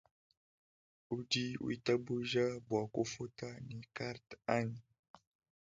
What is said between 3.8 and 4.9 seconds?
karte anyi?